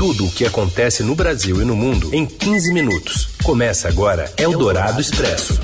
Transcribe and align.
Tudo 0.00 0.24
o 0.24 0.30
que 0.32 0.46
acontece 0.46 1.02
no 1.02 1.14
Brasil 1.14 1.60
e 1.60 1.64
no 1.66 1.76
mundo 1.76 2.14
em 2.14 2.24
15 2.24 2.72
minutos. 2.72 3.36
Começa 3.44 3.86
agora 3.86 4.32
Eldorado 4.38 4.98
Expresso. 4.98 5.60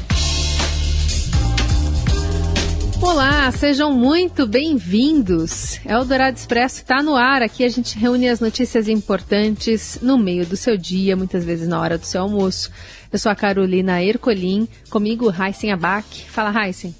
Olá, 3.01 3.51
sejam 3.51 3.95
muito 3.95 4.47
bem-vindos. 4.47 5.81
Eldorado 5.87 6.37
Expresso 6.37 6.83
está 6.83 7.03
no 7.03 7.17
ar. 7.17 7.41
Aqui 7.41 7.65
a 7.65 7.69
gente 7.71 7.99
reúne 7.99 8.29
as 8.29 8.39
notícias 8.39 8.89
importantes 8.89 10.01
no 10.03 10.19
meio 10.19 10.45
do 10.45 10.55
seu 10.55 10.77
dia, 10.77 11.17
muitas 11.17 11.43
vezes 11.43 11.67
na 11.67 11.81
hora 11.81 11.97
do 11.97 12.05
seu 12.05 12.21
almoço. 12.21 12.71
Eu 13.11 13.19
sou 13.19 13.33
a 13.33 13.35
Carolina 13.35 14.03
Ercolim, 14.03 14.69
comigo 14.91 15.33
Heisen 15.33 15.73
Abac. 15.73 16.27
Fala, 16.29 16.53
Heisen. 16.67 16.95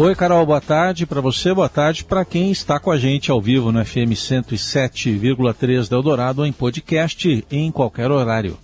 Oi, 0.00 0.14
Carol, 0.14 0.46
boa 0.46 0.60
tarde 0.60 1.04
para 1.04 1.20
você, 1.20 1.52
boa 1.52 1.68
tarde 1.68 2.04
para 2.04 2.24
quem 2.24 2.52
está 2.52 2.78
com 2.78 2.88
a 2.88 2.96
gente 2.96 3.32
ao 3.32 3.40
vivo 3.40 3.72
no 3.72 3.84
FM 3.84 4.14
107,3 4.14 5.88
da 5.88 5.96
Eldorado 5.96 6.46
em 6.46 6.52
podcast 6.52 7.44
em 7.50 7.72
qualquer 7.72 8.08
horário. 8.08 8.56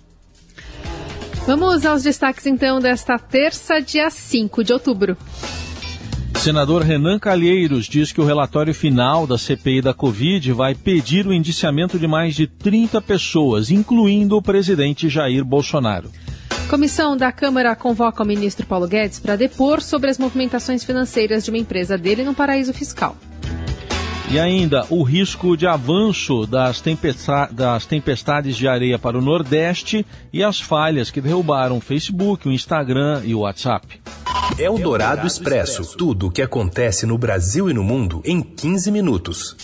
Vamos 1.45 1.85
aos 1.85 2.03
destaques 2.03 2.45
então 2.45 2.79
desta 2.79 3.19
terça, 3.19 3.81
dia 3.81 4.09
5 4.09 4.63
de 4.63 4.71
outubro. 4.71 5.17
Senador 6.35 6.83
Renan 6.83 7.19
Calheiros 7.19 7.87
diz 7.87 8.13
que 8.13 8.21
o 8.21 8.25
relatório 8.25 8.73
final 8.73 9.27
da 9.27 9.37
CPI 9.37 9.81
da 9.81 9.93
Covid 9.93 10.53
vai 10.53 10.73
pedir 10.73 11.27
o 11.27 11.33
indiciamento 11.33 11.99
de 11.99 12.07
mais 12.07 12.33
de 12.33 12.47
30 12.47 13.01
pessoas, 13.01 13.69
incluindo 13.69 14.37
o 14.37 14.41
presidente 14.41 15.09
Jair 15.09 15.43
Bolsonaro. 15.43 16.09
Comissão 16.65 17.15
da 17.15 17.31
Câmara 17.31 17.75
convoca 17.75 18.23
o 18.23 18.25
ministro 18.25 18.65
Paulo 18.65 18.87
Guedes 18.87 19.19
para 19.19 19.35
depor 19.35 19.81
sobre 19.81 20.09
as 20.09 20.17
movimentações 20.17 20.83
financeiras 20.83 21.45
de 21.45 21.51
uma 21.51 21.59
empresa 21.59 21.95
dele 21.95 22.23
no 22.23 22.33
paraíso 22.33 22.73
fiscal. 22.73 23.15
E 24.31 24.39
ainda 24.39 24.83
o 24.89 25.03
risco 25.03 25.55
de 25.55 25.67
avanço 25.67 26.47
das, 26.47 26.81
das, 27.51 27.85
tempestades 27.85 28.57
de 28.57 28.67
areia 28.67 28.97
para 28.97 29.17
o 29.17 29.21
Nordeste 29.21 30.03
e 30.33 30.43
as 30.43 30.59
falhas 30.59 31.11
que 31.11 31.21
derrubaram 31.21 31.77
o 31.77 31.81
Facebook, 31.81 32.47
o 32.47 32.51
Instagram 32.51 33.21
e 33.23 33.35
o 33.35 33.41
WhatsApp. 33.41 34.01
É 34.57 34.67
o 34.67 34.79
Dourado 34.79 35.27
Expresso. 35.27 35.95
Tudo 35.95 36.27
o 36.27 36.31
que 36.31 36.41
acontece 36.41 37.05
no 37.05 37.17
Brasil 37.17 37.69
e 37.69 37.73
no 37.73 37.83
mundo 37.83 38.21
em 38.25 38.41
15 38.41 38.91
minutos. 38.91 39.55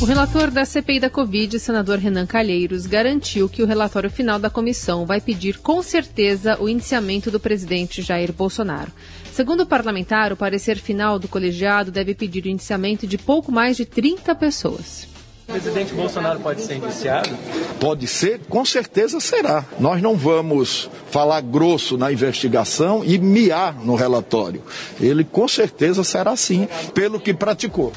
O 0.00 0.04
relator 0.06 0.50
da 0.50 0.64
CPI 0.64 1.00
da 1.00 1.08
Covid, 1.08 1.58
senador 1.58 1.98
Renan 1.98 2.26
Calheiros, 2.26 2.84
garantiu 2.84 3.48
que 3.48 3.62
o 3.62 3.66
relatório 3.66 4.10
final 4.10 4.38
da 4.38 4.50
comissão 4.50 5.06
vai 5.06 5.20
pedir 5.20 5.58
com 5.58 5.82
certeza 5.82 6.60
o 6.60 6.68
indiciamento 6.68 7.30
do 7.30 7.38
presidente 7.40 8.02
Jair 8.02 8.32
Bolsonaro. 8.32 8.90
Segundo 9.32 9.62
o 9.62 9.66
parlamentar, 9.66 10.32
o 10.32 10.36
parecer 10.36 10.78
final 10.78 11.18
do 11.18 11.28
colegiado 11.28 11.90
deve 11.90 12.14
pedir 12.14 12.44
o 12.44 12.48
indiciamento 12.48 13.06
de 13.06 13.16
pouco 13.16 13.50
mais 13.52 13.76
de 13.76 13.84
30 13.86 14.34
pessoas. 14.34 15.06
O 15.48 15.52
presidente 15.52 15.94
Bolsonaro 15.94 16.40
pode 16.40 16.62
ser 16.62 16.76
indiciado? 16.76 17.30
Pode 17.78 18.06
ser, 18.08 18.40
com 18.48 18.64
certeza 18.64 19.20
será. 19.20 19.64
Nós 19.78 20.02
não 20.02 20.16
vamos 20.16 20.90
falar 21.10 21.40
grosso 21.40 21.96
na 21.96 22.10
investigação 22.10 23.04
e 23.04 23.16
miar 23.18 23.74
no 23.74 23.94
relatório. 23.94 24.62
Ele 25.00 25.22
com 25.22 25.46
certeza 25.46 26.02
será 26.02 26.34
sim, 26.34 26.66
pelo 26.94 27.20
que 27.20 27.32
praticou. 27.32 27.92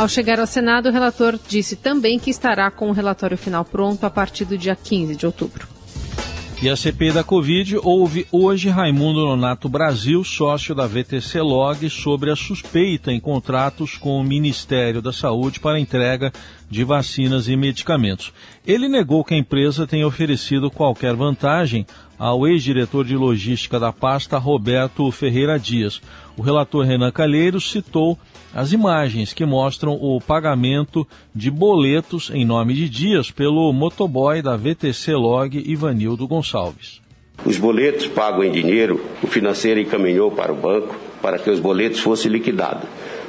Ao 0.00 0.08
chegar 0.08 0.40
ao 0.40 0.46
Senado, 0.46 0.88
o 0.88 0.92
relator 0.92 1.38
disse 1.46 1.76
também 1.76 2.18
que 2.18 2.30
estará 2.30 2.70
com 2.70 2.88
o 2.88 2.92
relatório 2.92 3.36
final 3.36 3.66
pronto 3.66 4.06
a 4.06 4.08
partir 4.08 4.46
do 4.46 4.56
dia 4.56 4.74
15 4.74 5.14
de 5.14 5.26
outubro. 5.26 5.68
E 6.62 6.70
a 6.70 6.76
CPI 6.76 7.12
da 7.12 7.22
Covid 7.22 7.76
ouve 7.82 8.26
hoje 8.32 8.70
Raimundo 8.70 9.20
Nonato 9.26 9.68
Brasil, 9.68 10.24
sócio 10.24 10.74
da 10.74 10.86
VTC 10.86 11.42
Log, 11.42 11.90
sobre 11.90 12.30
a 12.30 12.36
suspeita 12.36 13.12
em 13.12 13.20
contratos 13.20 13.98
com 13.98 14.18
o 14.18 14.24
Ministério 14.24 15.02
da 15.02 15.12
Saúde 15.12 15.60
para 15.60 15.78
entrega 15.78 16.32
de 16.70 16.82
vacinas 16.82 17.46
e 17.46 17.54
medicamentos. 17.54 18.32
Ele 18.66 18.88
negou 18.88 19.22
que 19.22 19.34
a 19.34 19.38
empresa 19.38 19.86
tenha 19.86 20.06
oferecido 20.06 20.70
qualquer 20.70 21.14
vantagem 21.14 21.86
ao 22.20 22.46
ex-diretor 22.46 23.02
de 23.02 23.16
logística 23.16 23.80
da 23.80 23.90
pasta, 23.90 24.36
Roberto 24.36 25.10
Ferreira 25.10 25.58
Dias. 25.58 26.02
O 26.36 26.42
relator 26.42 26.84
Renan 26.84 27.10
Calheiros 27.10 27.72
citou 27.72 28.18
as 28.54 28.72
imagens 28.72 29.32
que 29.32 29.46
mostram 29.46 29.94
o 29.94 30.20
pagamento 30.20 31.06
de 31.34 31.50
boletos 31.50 32.30
em 32.34 32.44
nome 32.44 32.74
de 32.74 32.90
Dias 32.90 33.30
pelo 33.30 33.72
motoboy 33.72 34.42
da 34.42 34.54
VTC 34.54 35.14
Log 35.14 35.64
Ivanildo 35.66 36.28
Gonçalves. 36.28 37.00
Os 37.42 37.56
boletos 37.56 38.06
pagos 38.06 38.44
em 38.44 38.50
dinheiro, 38.50 39.02
o 39.22 39.26
financeiro 39.26 39.80
encaminhou 39.80 40.30
para 40.30 40.52
o 40.52 40.56
banco 40.56 40.94
para 41.22 41.38
que 41.38 41.48
os 41.48 41.58
boletos 41.58 42.00
fossem 42.00 42.30
liquidados. 42.30 42.86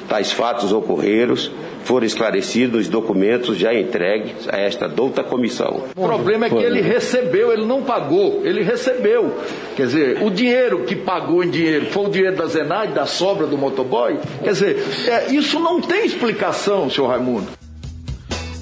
Tais 0.09 0.33
fatos 0.33 0.73
ocorreram 0.73 1.35
foram 1.83 2.05
esclarecidos 2.05 2.81
os 2.81 2.87
documentos 2.87 3.57
já 3.57 3.73
entregues 3.73 4.47
a 4.49 4.57
esta 4.57 4.87
douta 4.87 5.23
comissão. 5.23 5.83
O 5.95 6.05
problema 6.05 6.45
é 6.45 6.49
que 6.49 6.55
ele 6.55 6.81
recebeu, 6.81 7.51
ele 7.51 7.65
não 7.65 7.83
pagou, 7.83 8.41
ele 8.43 8.63
recebeu. 8.63 9.35
Quer 9.75 9.87
dizer, 9.87 10.23
o 10.23 10.29
dinheiro 10.29 10.83
que 10.83 10.95
pagou 10.95 11.43
em 11.43 11.49
dinheiro 11.49 11.87
foi 11.87 12.05
o 12.05 12.09
dinheiro 12.09 12.35
da 12.35 12.45
Zenade, 12.45 12.93
da 12.93 13.05
sobra 13.05 13.45
do 13.47 13.57
motoboy? 13.57 14.17
Quer 14.43 14.51
dizer, 14.51 14.83
é, 15.07 15.33
isso 15.33 15.59
não 15.59 15.81
tem 15.81 16.05
explicação, 16.05 16.89
senhor 16.89 17.07
Raimundo. 17.07 17.60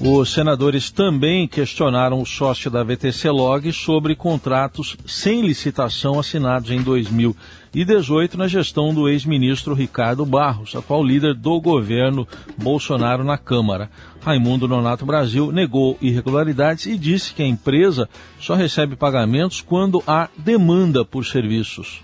Os 0.01 0.31
senadores 0.31 0.89
também 0.89 1.45
questionaram 1.45 2.21
o 2.21 2.25
sócio 2.25 2.71
da 2.71 2.81
VTC 2.81 3.29
Log 3.29 3.69
sobre 3.73 4.15
contratos 4.15 4.95
sem 5.05 5.41
licitação 5.41 6.17
assinados 6.17 6.71
em 6.71 6.81
2018 6.81 8.37
na 8.37 8.47
gestão 8.47 8.93
do 8.93 9.09
ex-ministro 9.09 9.73
Ricardo 9.73 10.25
Barros, 10.25 10.73
atual 10.73 11.03
líder 11.03 11.33
do 11.33 11.59
governo 11.59 12.25
Bolsonaro 12.57 13.25
na 13.25 13.37
Câmara. 13.37 13.91
Raimundo 14.21 14.69
Nonato 14.69 15.05
Brasil 15.05 15.51
negou 15.51 15.97
irregularidades 16.01 16.85
e 16.85 16.97
disse 16.97 17.33
que 17.33 17.43
a 17.43 17.47
empresa 17.47 18.07
só 18.39 18.55
recebe 18.55 18.95
pagamentos 18.95 19.59
quando 19.59 20.01
há 20.07 20.29
demanda 20.37 21.03
por 21.03 21.25
serviços. 21.25 22.01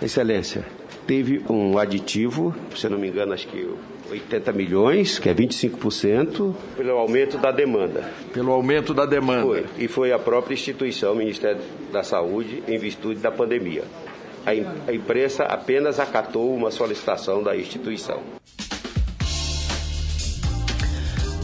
Excelência, 0.00 0.64
teve 1.06 1.42
um 1.48 1.78
aditivo, 1.78 2.54
se 2.76 2.88
não 2.88 2.98
me 2.98 3.08
engano, 3.08 3.32
acho 3.32 3.46
que 3.48 3.68
80 4.10 4.52
milhões, 4.52 5.18
que 5.18 5.28
é 5.28 5.34
25%, 5.34 6.54
pelo 6.76 6.90
aumento 6.92 7.38
da 7.38 7.50
demanda. 7.50 8.10
Pelo 8.32 8.52
aumento 8.52 8.94
da 8.94 9.06
demanda. 9.06 9.42
Foi. 9.42 9.64
E 9.78 9.88
foi 9.88 10.12
a 10.12 10.18
própria 10.18 10.54
instituição, 10.54 11.12
o 11.12 11.16
Ministério 11.16 11.60
da 11.92 12.02
Saúde, 12.02 12.62
em 12.68 12.78
virtude 12.78 13.20
da 13.20 13.30
pandemia. 13.30 13.84
A, 14.44 14.50
a 14.90 14.94
imprensa 14.94 15.44
apenas 15.44 15.98
acatou 15.98 16.54
uma 16.54 16.70
solicitação 16.70 17.42
da 17.42 17.56
instituição. 17.56 18.20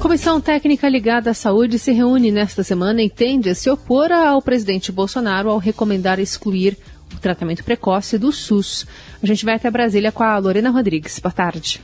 Comissão 0.02 0.40
técnica 0.40 0.88
ligada 0.88 1.30
à 1.30 1.34
saúde 1.34 1.78
se 1.78 1.92
reúne 1.92 2.32
nesta 2.32 2.64
semana 2.64 3.00
e 3.02 3.08
tende 3.08 3.48
a 3.50 3.54
se 3.54 3.70
opor 3.70 4.10
ao 4.10 4.42
presidente 4.42 4.90
Bolsonaro 4.90 5.48
ao 5.48 5.58
recomendar 5.58 6.18
excluir 6.18 6.76
tratamento 7.22 7.64
precoce 7.64 8.18
do 8.18 8.32
SUS. 8.32 8.86
A 9.22 9.26
gente 9.26 9.44
vai 9.44 9.54
até 9.54 9.70
Brasília 9.70 10.12
com 10.12 10.22
a 10.22 10.36
Lorena 10.38 10.70
Rodrigues. 10.70 11.18
Boa 11.18 11.32
tarde. 11.32 11.80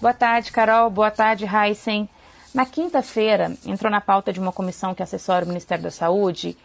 Boa 0.00 0.14
tarde, 0.14 0.52
Carol. 0.52 0.90
Boa 0.90 1.10
tarde, 1.10 1.46
Heisen. 1.46 2.08
Na 2.54 2.66
quinta-feira, 2.66 3.52
entrou 3.64 3.90
na 3.90 4.00
pauta 4.00 4.32
de 4.32 4.38
uma 4.38 4.52
comissão 4.52 4.94
que 4.94 5.02
assessora 5.02 5.44
o 5.44 5.48
Ministério 5.48 5.82
da 5.82 5.90
Saúde 5.90 6.56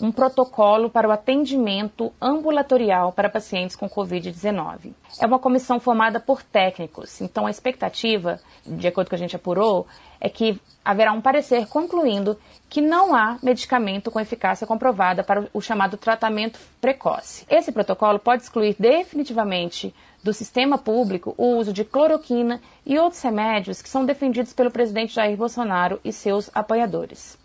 um 0.00 0.10
protocolo 0.10 0.90
para 0.90 1.08
o 1.08 1.12
atendimento 1.12 2.12
ambulatorial 2.20 3.12
para 3.12 3.28
pacientes 3.28 3.76
com 3.76 3.88
Covid-19. 3.88 4.92
É 5.20 5.26
uma 5.26 5.38
comissão 5.38 5.78
formada 5.78 6.18
por 6.18 6.42
técnicos, 6.42 7.20
então 7.20 7.46
a 7.46 7.50
expectativa, 7.50 8.40
de 8.66 8.86
acordo 8.86 9.08
com 9.08 9.14
a 9.14 9.18
gente 9.18 9.36
apurou, 9.36 9.86
é 10.20 10.28
que 10.28 10.60
haverá 10.84 11.12
um 11.12 11.20
parecer 11.20 11.66
concluindo 11.66 12.38
que 12.68 12.80
não 12.80 13.14
há 13.14 13.38
medicamento 13.42 14.10
com 14.10 14.20
eficácia 14.20 14.66
comprovada 14.66 15.22
para 15.22 15.48
o 15.52 15.60
chamado 15.60 15.96
tratamento 15.96 16.58
precoce. 16.80 17.46
Esse 17.48 17.70
protocolo 17.70 18.18
pode 18.18 18.42
excluir 18.42 18.76
definitivamente 18.78 19.94
do 20.22 20.32
sistema 20.32 20.78
público 20.78 21.34
o 21.36 21.56
uso 21.56 21.72
de 21.72 21.84
cloroquina 21.84 22.60
e 22.84 22.98
outros 22.98 23.22
remédios 23.22 23.82
que 23.82 23.88
são 23.88 24.04
defendidos 24.04 24.52
pelo 24.52 24.70
presidente 24.70 25.14
Jair 25.14 25.36
Bolsonaro 25.36 26.00
e 26.04 26.12
seus 26.12 26.50
apoiadores. 26.54 27.38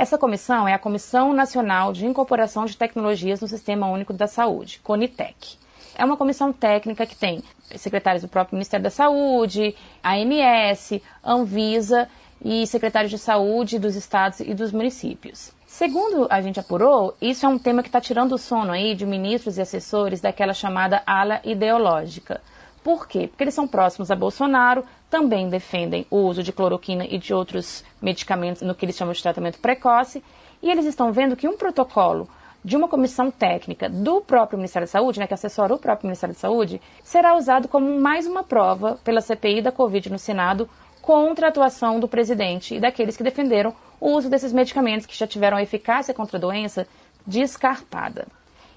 Essa 0.00 0.16
comissão 0.16 0.66
é 0.66 0.72
a 0.72 0.78
Comissão 0.78 1.34
Nacional 1.34 1.92
de 1.92 2.06
Incorporação 2.06 2.64
de 2.64 2.74
Tecnologias 2.74 3.38
no 3.42 3.46
Sistema 3.46 3.86
Único 3.86 4.14
da 4.14 4.26
Saúde, 4.26 4.80
CONITEC. 4.82 5.58
É 5.94 6.02
uma 6.02 6.16
comissão 6.16 6.54
técnica 6.54 7.04
que 7.04 7.14
tem 7.14 7.42
secretários 7.76 8.22
do 8.22 8.28
próprio 8.28 8.56
Ministério 8.56 8.82
da 8.82 8.88
Saúde, 8.88 9.76
ANS, 10.02 11.02
Anvisa 11.22 12.08
e 12.42 12.66
secretários 12.66 13.10
de 13.10 13.18
saúde 13.18 13.78
dos 13.78 13.94
estados 13.94 14.40
e 14.40 14.54
dos 14.54 14.72
municípios. 14.72 15.52
Segundo 15.66 16.26
a 16.30 16.40
gente 16.40 16.58
apurou, 16.58 17.14
isso 17.20 17.44
é 17.44 17.48
um 17.50 17.58
tema 17.58 17.82
que 17.82 17.90
está 17.90 18.00
tirando 18.00 18.32
o 18.32 18.38
sono 18.38 18.72
aí 18.72 18.94
de 18.94 19.04
ministros 19.04 19.58
e 19.58 19.60
assessores 19.60 20.22
daquela 20.22 20.54
chamada 20.54 21.02
ala 21.06 21.42
ideológica. 21.44 22.40
Por 22.82 23.06
quê? 23.06 23.28
Porque 23.28 23.44
eles 23.44 23.52
são 23.52 23.68
próximos 23.68 24.10
a 24.10 24.16
Bolsonaro, 24.16 24.82
também 25.10 25.48
defendem 25.48 26.06
o 26.08 26.18
uso 26.18 26.42
de 26.42 26.52
cloroquina 26.52 27.04
e 27.04 27.18
de 27.18 27.34
outros 27.34 27.84
medicamentos 28.00 28.62
no 28.62 28.74
que 28.74 28.84
eles 28.84 28.96
chamam 28.96 29.12
de 29.12 29.22
tratamento 29.22 29.58
precoce, 29.58 30.22
e 30.62 30.70
eles 30.70 30.86
estão 30.86 31.12
vendo 31.12 31.36
que 31.36 31.48
um 31.48 31.56
protocolo 31.56 32.28
de 32.64 32.76
uma 32.76 32.88
comissão 32.88 33.30
técnica 33.30 33.88
do 33.88 34.20
próprio 34.20 34.58
Ministério 34.58 34.86
da 34.86 34.92
Saúde, 34.92 35.18
né, 35.18 35.26
que 35.26 35.34
assessora 35.34 35.74
o 35.74 35.78
próprio 35.78 36.06
Ministério 36.06 36.34
da 36.34 36.40
Saúde, 36.40 36.80
será 37.02 37.34
usado 37.34 37.66
como 37.66 37.98
mais 38.00 38.26
uma 38.26 38.44
prova 38.44 38.98
pela 39.02 39.20
CPI 39.20 39.62
da 39.62 39.72
Covid 39.72 40.10
no 40.10 40.18
Senado 40.18 40.68
contra 41.00 41.46
a 41.46 41.48
atuação 41.48 41.98
do 41.98 42.06
presidente 42.06 42.74
e 42.74 42.80
daqueles 42.80 43.16
que 43.16 43.22
defenderam 43.22 43.74
o 43.98 44.10
uso 44.10 44.28
desses 44.28 44.52
medicamentos 44.52 45.06
que 45.06 45.16
já 45.16 45.26
tiveram 45.26 45.58
eficácia 45.58 46.14
contra 46.14 46.36
a 46.36 46.40
doença 46.40 46.86
descartada. 47.26 48.26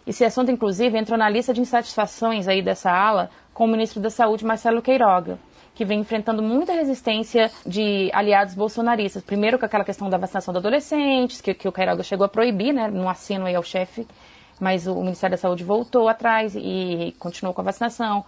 Esse 0.07 0.25
assunto, 0.25 0.51
inclusive, 0.51 0.97
entrou 0.97 1.18
na 1.18 1.30
lista 1.30 1.53
de 1.53 1.62
insatisfações 1.62 2.47
aí 2.47 2.62
dessa 2.62 2.91
ala 2.91 3.30
com 3.53 3.65
o 3.65 3.68
ministro 3.68 4.01
da 4.01 4.09
Saúde, 4.09 4.45
Marcelo 4.45 4.81
Queiroga, 4.81 5.38
que 5.75 5.84
vem 5.84 6.00
enfrentando 6.00 6.42
muita 6.42 6.74
resistência 6.74 7.50
de 7.66 8.10
aliados 8.14 8.54
bolsonaristas. 8.54 9.24
Primeiro 9.24 9.58
com 9.58 9.66
aquela 9.66 9.84
questão 9.84 10.10
da 10.10 10.18
vacinação 10.18 10.54
de 10.54 10.60
adolescentes, 10.60 11.42
que, 11.42 11.54
que 11.54 11.68
o 11.68 11.72
Queiroga 11.72 12.04
chegou 12.04 12.25
a 12.25 12.30
proibir, 12.30 12.74
né, 12.74 12.88
no 12.88 13.10
assino 13.10 13.46
aí 13.46 13.56
ao 13.56 13.64
chefe, 13.64 14.08
mas 14.60 14.88
o 14.88 14.96
Ministério 15.02 15.36
da 15.36 15.42
Saúde 15.42 15.64
voltou 15.64 16.08
atrás 16.08 16.56
e 16.56 17.16
continuou 17.20 17.54
com 17.54 17.62
a 17.62 17.66
vacinação. 17.66 18.24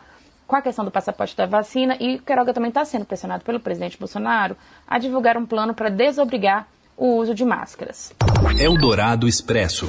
Com 0.47 0.55
a 0.55 0.61
questão 0.61 0.85
do 0.85 0.91
passaporte 0.91 1.35
da 1.35 1.47
vacina, 1.47 1.97
e 1.99 2.17
o 2.17 2.21
Queiroga 2.21 2.53
também 2.53 2.69
está 2.69 2.85
sendo 2.85 3.03
pressionado 3.03 3.43
pelo 3.43 3.59
presidente 3.59 3.97
Bolsonaro 3.97 4.55
a 4.87 4.99
divulgar 4.99 5.37
um 5.37 5.45
plano 5.45 5.73
para 5.73 5.89
desobrigar 5.89 6.67
o 6.95 7.15
uso 7.15 7.33
de 7.33 7.43
máscaras. 7.43 8.13
Eldorado 8.59 9.27
Expresso 9.27 9.87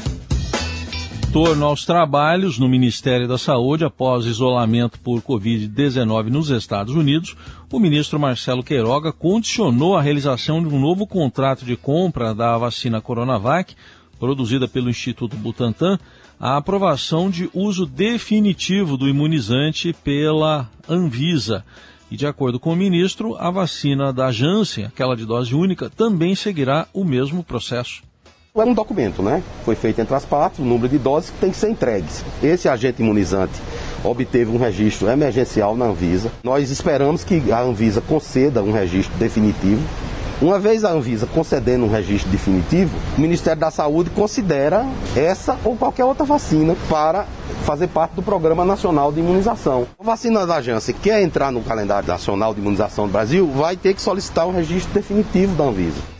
retorno 1.36 1.66
aos 1.66 1.84
trabalhos 1.84 2.58
no 2.58 2.66
Ministério 2.66 3.28
da 3.28 3.36
Saúde 3.36 3.84
após 3.84 4.24
isolamento 4.24 4.98
por 4.98 5.20
Covid-19 5.20 6.28
nos 6.28 6.48
Estados 6.48 6.94
Unidos, 6.94 7.36
o 7.70 7.78
ministro 7.78 8.18
Marcelo 8.18 8.62
Queiroga 8.62 9.12
condicionou 9.12 9.94
a 9.94 10.00
realização 10.00 10.66
de 10.66 10.74
um 10.74 10.80
novo 10.80 11.06
contrato 11.06 11.62
de 11.62 11.76
compra 11.76 12.34
da 12.34 12.56
vacina 12.56 13.02
Coronavac, 13.02 13.74
produzida 14.18 14.66
pelo 14.66 14.88
Instituto 14.88 15.36
Butantan, 15.36 15.98
à 16.40 16.56
aprovação 16.56 17.28
de 17.28 17.50
uso 17.52 17.84
definitivo 17.84 18.96
do 18.96 19.06
imunizante 19.06 19.92
pela 19.92 20.70
Anvisa. 20.88 21.66
E 22.10 22.16
de 22.16 22.26
acordo 22.26 22.58
com 22.58 22.72
o 22.72 22.76
ministro, 22.76 23.36
a 23.36 23.50
vacina 23.50 24.10
da 24.10 24.32
Janssen, 24.32 24.86
aquela 24.86 25.14
de 25.14 25.26
dose 25.26 25.54
única, 25.54 25.90
também 25.90 26.34
seguirá 26.34 26.88
o 26.94 27.04
mesmo 27.04 27.44
processo 27.44 28.05
é 28.62 28.64
um 28.64 28.74
documento, 28.74 29.22
né? 29.22 29.42
Foi 29.64 29.74
feito 29.74 30.00
entre 30.00 30.14
as 30.14 30.24
partes, 30.24 30.58
o 30.58 30.62
número 30.62 30.88
de 30.88 30.98
doses 30.98 31.30
que 31.30 31.38
tem 31.38 31.50
que 31.50 31.56
ser 31.56 31.68
entregues. 31.68 32.24
Esse 32.42 32.68
agente 32.68 33.02
imunizante 33.02 33.54
obteve 34.02 34.50
um 34.50 34.58
registro 34.58 35.08
emergencial 35.08 35.76
na 35.76 35.86
Anvisa. 35.86 36.30
Nós 36.42 36.70
esperamos 36.70 37.24
que 37.24 37.52
a 37.52 37.60
Anvisa 37.60 38.00
conceda 38.00 38.62
um 38.62 38.72
registro 38.72 39.16
definitivo. 39.18 39.82
Uma 40.40 40.58
vez 40.58 40.84
a 40.84 40.90
Anvisa 40.90 41.26
concedendo 41.26 41.86
um 41.86 41.90
registro 41.90 42.30
definitivo, 42.30 42.94
o 43.16 43.20
Ministério 43.20 43.58
da 43.58 43.70
Saúde 43.70 44.10
considera 44.10 44.84
essa 45.16 45.56
ou 45.64 45.74
qualquer 45.76 46.04
outra 46.04 46.26
vacina 46.26 46.76
para 46.90 47.24
fazer 47.64 47.88
parte 47.88 48.12
do 48.12 48.22
Programa 48.22 48.62
Nacional 48.62 49.10
de 49.10 49.20
Imunização. 49.20 49.86
A 49.98 50.04
vacina 50.04 50.46
da 50.46 50.60
Janssen 50.60 50.94
quer 51.02 51.22
entrar 51.22 51.50
no 51.50 51.62
calendário 51.62 52.06
nacional 52.06 52.52
de 52.52 52.60
imunização 52.60 53.06
do 53.06 53.12
Brasil, 53.12 53.50
vai 53.50 53.76
ter 53.76 53.94
que 53.94 54.02
solicitar 54.02 54.46
um 54.46 54.52
registro 54.52 54.92
definitivo 54.92 55.54
da 55.56 55.64
Anvisa. 55.64 56.15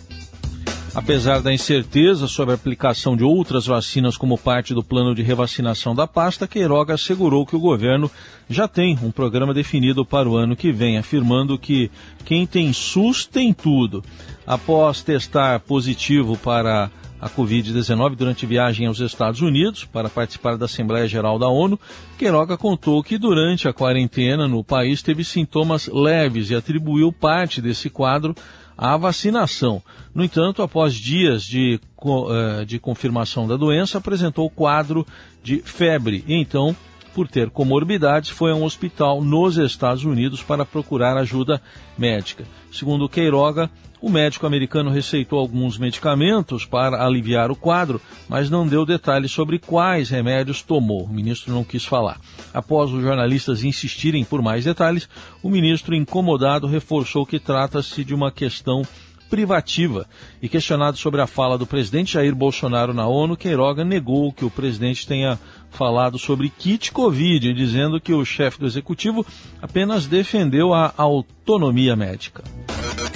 Apesar 0.97 1.43
da 1.43 1.53
incerteza 1.53 2.27
sobre 2.27 2.53
a 2.53 2.55
aplicação 2.55 3.15
de 3.15 3.23
outras 3.23 3.67
vacinas 3.67 4.17
como 4.17 4.39
parte 4.39 4.73
do 4.73 4.83
plano 4.83 5.15
de 5.15 5.23
revacinação 5.23 5.95
da 5.95 6.07
pasta, 6.07 6.49
Queiroga 6.49 6.95
assegurou 6.95 7.45
que 7.45 7.55
o 7.55 7.61
governo 7.61 8.11
já 8.49 8.67
tem 8.67 8.99
um 9.03 9.11
programa 9.11 9.53
definido 9.53 10.07
para 10.07 10.27
o 10.27 10.37
ano 10.39 10.57
que 10.57 10.73
vem, 10.73 10.97
afirmando 10.97 11.59
que 11.59 11.91
quem 12.25 12.47
tem 12.47 12.73
SUS 12.73 13.27
tem 13.27 13.53
tudo. 13.53 14.03
Após 14.47 15.03
testar 15.03 15.61
positivo 15.61 16.35
para 16.39 16.91
a 17.21 17.29
Covid-19 17.29 18.15
durante 18.15 18.47
viagem 18.47 18.87
aos 18.87 19.01
Estados 19.01 19.41
Unidos 19.41 19.85
para 19.85 20.09
participar 20.09 20.57
da 20.57 20.67
Assembleia 20.67 21.09
Geral 21.09 21.39
da 21.39 21.49
ONU, 21.49 21.79
Queiroga 22.19 22.57
contou 22.57 23.03
que 23.03 23.19
durante 23.19 23.67
a 23.69 23.73
quarentena 23.73 24.47
no 24.47 24.63
país 24.63 25.03
teve 25.03 25.25
sintomas 25.25 25.87
leves 25.87 26.51
e 26.51 26.55
atribuiu 26.55 27.13
parte 27.13 27.61
desse 27.61 27.89
quadro 27.89 28.35
à 28.77 28.97
vacinação. 28.97 29.83
No 30.15 30.23
entanto, 30.23 30.63
após 30.63 30.95
dias 30.95 31.43
de, 31.43 31.81
eh, 31.81 32.65
de 32.65 32.79
confirmação 32.79 33.49
da 33.49 33.57
doença, 33.57 33.99
apresentou 33.99 34.51
quadro 34.51 35.07
de 35.43 35.61
febre 35.61 36.23
e 36.27 36.35
então, 36.35 36.77
por 37.15 37.27
ter 37.27 37.49
comorbidades, 37.49 38.29
foi 38.29 38.53
a 38.53 38.55
um 38.55 38.65
hospital 38.65 39.23
nos 39.23 39.57
Estados 39.57 40.05
Unidos 40.05 40.43
para 40.43 40.67
procurar 40.67 41.17
ajuda 41.17 41.63
médica. 41.97 42.45
Segundo 42.71 43.09
Queiroga, 43.09 43.71
o 44.01 44.11
médico 44.11 44.47
americano 44.47 44.91
receitou 44.91 45.39
alguns 45.39 45.79
medicamentos 45.79 46.65
para 46.65 47.05
aliviar 47.05 47.51
o 47.51 47.57
quadro, 47.57 48.01
mas 48.29 48.51
não 48.51 48.67
deu 48.67 48.85
detalhes 48.85 49.33
sobre 49.33 49.59
quais 49.59 50.11
remédios 50.11 50.63
tomou. 50.63 51.05
O 51.05 51.13
ministro 51.13 51.53
não 51.53 51.65
quis 51.65 51.85
falar. 51.85 52.21
Após 52.53 52.93
os 52.93 53.03
jornalistas 53.03 53.65
insistirem 53.65 54.25
por 54.25 54.43
mais 54.43 54.65
detalhes, 54.65 55.09
o 55.43 55.49
ministro, 55.49 55.95
incomodado, 55.95 56.67
reforçou 56.67 57.25
que 57.25 57.39
trata-se 57.39 58.05
de 58.05 58.15
uma 58.15 58.31
questão 58.31 58.83
privativa. 59.29 60.07
E 60.41 60.49
questionado 60.49 60.97
sobre 60.97 61.21
a 61.21 61.27
fala 61.27 61.59
do 61.59 61.67
presidente 61.67 62.15
Jair 62.15 62.35
Bolsonaro 62.35 62.95
na 62.95 63.07
ONU, 63.07 63.37
Queiroga 63.37 63.85
negou 63.85 64.33
que 64.33 64.45
o 64.45 64.51
presidente 64.51 65.07
tenha 65.07 65.39
falado 65.71 66.19
sobre 66.19 66.49
kit 66.49 66.93
Covid, 66.93 67.53
dizendo 67.53 68.01
que 68.01 68.13
o 68.13 68.25
chefe 68.25 68.59
do 68.59 68.67
executivo 68.67 69.27
apenas 69.61 70.07
defendeu 70.07 70.73
a 70.73 70.93
autonomia 70.97 71.97
médica. 71.97 72.43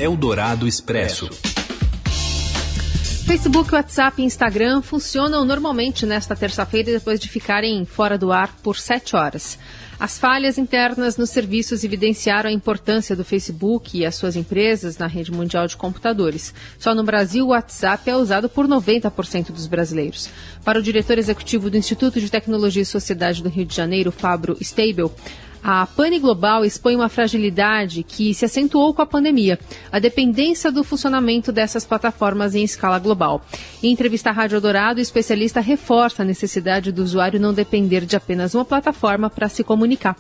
Eldorado 0.00 0.66
Expresso. 0.66 1.28
Facebook, 3.26 3.74
WhatsApp 3.74 4.22
e 4.22 4.24
Instagram 4.24 4.80
funcionam 4.80 5.44
normalmente 5.44 6.06
nesta 6.06 6.34
terça-feira 6.34 6.90
depois 6.90 7.20
de 7.20 7.28
ficarem 7.28 7.84
fora 7.84 8.16
do 8.16 8.32
ar 8.32 8.50
por 8.62 8.78
sete 8.78 9.14
horas. 9.14 9.58
As 10.00 10.16
falhas 10.18 10.56
internas 10.56 11.18
nos 11.18 11.28
serviços 11.28 11.84
evidenciaram 11.84 12.48
a 12.48 12.52
importância 12.52 13.14
do 13.14 13.22
Facebook 13.22 13.98
e 13.98 14.06
as 14.06 14.14
suas 14.14 14.36
empresas 14.36 14.96
na 14.96 15.06
rede 15.06 15.30
mundial 15.30 15.66
de 15.66 15.76
computadores. 15.76 16.54
Só 16.78 16.94
no 16.94 17.04
Brasil, 17.04 17.44
o 17.44 17.48
WhatsApp 17.50 18.08
é 18.08 18.16
usado 18.16 18.48
por 18.48 18.66
90% 18.66 19.52
dos 19.52 19.66
brasileiros. 19.66 20.30
Para 20.64 20.78
o 20.78 20.82
diretor 20.82 21.18
executivo 21.18 21.68
do 21.68 21.76
Instituto 21.76 22.18
de 22.18 22.30
Tecnologia 22.30 22.82
e 22.82 22.86
Sociedade 22.86 23.42
do 23.42 23.50
Rio 23.50 23.66
de 23.66 23.76
Janeiro, 23.76 24.10
Fabro 24.10 24.56
Stable, 24.62 25.10
a 25.62 25.86
pane 25.86 26.18
global 26.18 26.64
expõe 26.64 26.96
uma 26.96 27.08
fragilidade 27.08 28.02
que 28.02 28.32
se 28.34 28.44
acentuou 28.44 28.94
com 28.94 29.02
a 29.02 29.06
pandemia, 29.06 29.58
a 29.92 29.98
dependência 29.98 30.72
do 30.72 30.82
funcionamento 30.82 31.52
dessas 31.52 31.84
plataformas 31.84 32.54
em 32.54 32.64
escala 32.64 32.98
global. 32.98 33.44
Em 33.82 33.92
entrevista 33.92 34.30
à 34.30 34.32
Rádio 34.32 34.60
Dourado, 34.60 34.98
o 34.98 35.02
especialista 35.02 35.60
reforça 35.60 36.22
a 36.22 36.26
necessidade 36.26 36.92
do 36.92 37.02
usuário 37.02 37.40
não 37.40 37.52
depender 37.52 38.00
de 38.02 38.16
apenas 38.16 38.54
uma 38.54 38.64
plataforma 38.64 39.28
para 39.28 39.48
se 39.48 39.62
comunicar. 39.62 40.16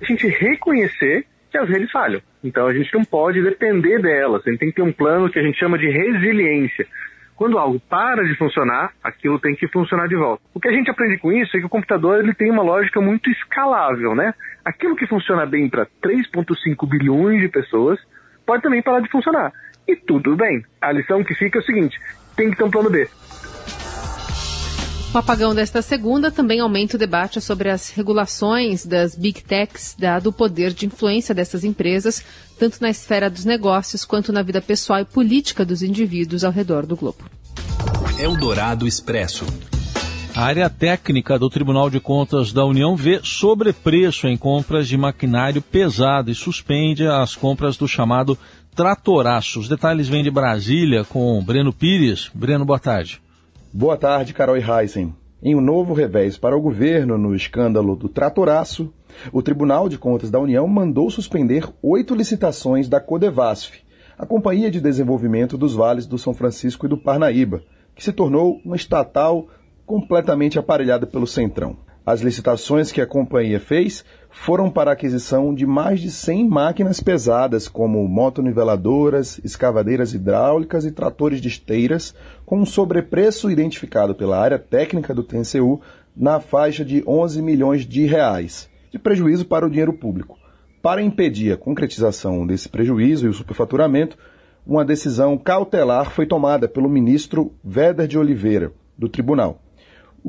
A 0.00 0.04
gente 0.04 0.26
reconhecer 0.28 1.26
que 1.50 1.58
as 1.58 1.68
redes 1.68 1.90
falham. 1.90 2.20
Então 2.42 2.66
a 2.66 2.74
gente 2.74 2.92
não 2.94 3.04
pode 3.04 3.42
depender 3.42 4.00
delas, 4.00 4.42
a 4.46 4.50
gente 4.50 4.60
tem 4.60 4.68
que 4.68 4.76
ter 4.76 4.82
um 4.82 4.92
plano 4.92 5.30
que 5.30 5.38
a 5.38 5.42
gente 5.42 5.58
chama 5.58 5.78
de 5.78 5.88
resiliência. 5.88 6.86
Quando 7.38 7.56
algo 7.56 7.78
para 7.78 8.24
de 8.24 8.34
funcionar, 8.34 8.90
aquilo 9.02 9.38
tem 9.38 9.54
que 9.54 9.68
funcionar 9.68 10.08
de 10.08 10.16
volta. 10.16 10.42
O 10.52 10.58
que 10.58 10.66
a 10.66 10.72
gente 10.72 10.90
aprende 10.90 11.18
com 11.18 11.32
isso 11.32 11.56
é 11.56 11.60
que 11.60 11.66
o 11.66 11.68
computador 11.68 12.18
ele 12.18 12.34
tem 12.34 12.50
uma 12.50 12.64
lógica 12.64 13.00
muito 13.00 13.30
escalável, 13.30 14.12
né? 14.12 14.34
Aquilo 14.64 14.96
que 14.96 15.06
funciona 15.06 15.46
bem 15.46 15.68
para 15.68 15.86
3,5 16.02 16.88
bilhões 16.88 17.40
de 17.40 17.46
pessoas 17.46 18.00
pode 18.44 18.64
também 18.64 18.82
parar 18.82 18.98
de 18.98 19.08
funcionar. 19.08 19.52
E 19.86 19.94
tudo 19.94 20.34
bem. 20.34 20.64
A 20.80 20.90
lição 20.90 21.22
que 21.22 21.32
fica 21.32 21.60
é 21.60 21.62
o 21.62 21.64
seguinte: 21.64 21.96
tem 22.36 22.50
que 22.50 22.56
ter 22.56 22.64
um 22.64 22.70
plano 22.72 22.90
B. 22.90 23.08
O 25.18 25.20
apagão 25.20 25.52
desta 25.52 25.82
segunda 25.82 26.30
também 26.30 26.60
aumenta 26.60 26.94
o 26.94 26.98
debate 26.98 27.40
sobre 27.40 27.70
as 27.70 27.90
regulações 27.90 28.86
das 28.86 29.16
big 29.16 29.42
techs, 29.42 29.96
dado 29.98 30.28
o 30.28 30.32
poder 30.32 30.72
de 30.72 30.86
influência 30.86 31.34
dessas 31.34 31.64
empresas, 31.64 32.24
tanto 32.56 32.78
na 32.80 32.88
esfera 32.88 33.28
dos 33.28 33.44
negócios 33.44 34.04
quanto 34.04 34.32
na 34.32 34.42
vida 34.42 34.62
pessoal 34.62 35.00
e 35.00 35.04
política 35.04 35.64
dos 35.64 35.82
indivíduos 35.82 36.44
ao 36.44 36.52
redor 36.52 36.86
do 36.86 36.94
globo. 36.94 37.18
Eldorado 38.16 38.86
Expresso. 38.86 39.44
A 40.36 40.42
área 40.44 40.70
técnica 40.70 41.36
do 41.36 41.50
Tribunal 41.50 41.90
de 41.90 41.98
Contas 41.98 42.52
da 42.52 42.64
União 42.64 42.94
vê 42.94 43.18
sobrepreço 43.24 44.28
em 44.28 44.36
compras 44.36 44.86
de 44.86 44.96
maquinário 44.96 45.60
pesado 45.60 46.30
e 46.30 46.34
suspende 46.34 47.08
as 47.08 47.34
compras 47.34 47.76
do 47.76 47.88
chamado 47.88 48.38
tratoraço. 48.72 49.58
Os 49.58 49.68
detalhes 49.68 50.06
vêm 50.06 50.22
de 50.22 50.30
Brasília 50.30 51.02
com 51.02 51.42
Breno 51.42 51.72
Pires. 51.72 52.30
Breno, 52.32 52.64
boa 52.64 52.78
tarde. 52.78 53.20
Boa 53.78 53.96
tarde, 53.96 54.34
Carol 54.34 54.56
Heisen. 54.56 55.14
Em 55.40 55.54
um 55.54 55.60
novo 55.60 55.94
revés 55.94 56.36
para 56.36 56.56
o 56.56 56.60
governo 56.60 57.16
no 57.16 57.32
escândalo 57.32 57.94
do 57.94 58.08
tratoraço, 58.08 58.92
o 59.32 59.40
Tribunal 59.40 59.88
de 59.88 59.96
Contas 59.96 60.32
da 60.32 60.40
União 60.40 60.66
mandou 60.66 61.08
suspender 61.08 61.64
oito 61.80 62.12
licitações 62.12 62.88
da 62.88 62.98
Codevasf, 63.00 63.78
a 64.18 64.26
Companhia 64.26 64.68
de 64.68 64.80
Desenvolvimento 64.80 65.56
dos 65.56 65.76
Vales 65.76 66.06
do 66.06 66.18
São 66.18 66.34
Francisco 66.34 66.86
e 66.86 66.88
do 66.88 66.98
Parnaíba, 66.98 67.62
que 67.94 68.02
se 68.02 68.12
tornou 68.12 68.60
uma 68.64 68.74
estatal 68.74 69.46
completamente 69.86 70.58
aparelhada 70.58 71.06
pelo 71.06 71.24
Centrão. 71.24 71.76
As 72.08 72.22
licitações 72.22 72.90
que 72.90 73.02
a 73.02 73.06
companhia 73.06 73.60
fez 73.60 74.02
foram 74.30 74.70
para 74.70 74.90
a 74.90 74.94
aquisição 74.94 75.54
de 75.54 75.66
mais 75.66 76.00
de 76.00 76.10
100 76.10 76.48
máquinas 76.48 77.00
pesadas, 77.00 77.68
como 77.68 78.08
motoniveladoras, 78.08 79.38
escavadeiras 79.44 80.14
hidráulicas 80.14 80.86
e 80.86 80.90
tratores 80.90 81.38
de 81.38 81.48
esteiras, 81.48 82.14
com 82.46 82.60
um 82.60 82.64
sobrepreço 82.64 83.50
identificado 83.50 84.14
pela 84.14 84.38
área 84.38 84.58
técnica 84.58 85.12
do 85.12 85.22
TNCU 85.22 85.82
na 86.16 86.40
faixa 86.40 86.82
de 86.82 87.04
11 87.06 87.42
milhões 87.42 87.82
de 87.84 88.06
reais, 88.06 88.70
de 88.90 88.98
prejuízo 88.98 89.44
para 89.44 89.66
o 89.66 89.70
dinheiro 89.70 89.92
público. 89.92 90.38
Para 90.80 91.02
impedir 91.02 91.52
a 91.52 91.58
concretização 91.58 92.46
desse 92.46 92.70
prejuízo 92.70 93.26
e 93.26 93.28
o 93.28 93.34
superfaturamento, 93.34 94.16
uma 94.66 94.82
decisão 94.82 95.36
cautelar 95.36 96.10
foi 96.10 96.24
tomada 96.24 96.66
pelo 96.66 96.88
ministro 96.88 97.52
Véder 97.62 98.08
de 98.08 98.16
Oliveira, 98.16 98.72
do 98.96 99.10
tribunal. 99.10 99.60